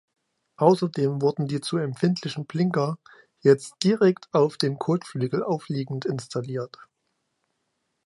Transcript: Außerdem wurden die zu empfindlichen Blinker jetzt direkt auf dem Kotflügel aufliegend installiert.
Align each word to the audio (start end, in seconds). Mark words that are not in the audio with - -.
Außerdem 0.57 1.21
wurden 1.21 1.47
die 1.47 1.61
zu 1.61 1.77
empfindlichen 1.77 2.47
Blinker 2.47 2.97
jetzt 3.41 3.75
direkt 3.83 4.29
auf 4.31 4.57
dem 4.57 4.79
Kotflügel 4.79 5.43
aufliegend 5.43 6.05
installiert. 6.05 6.79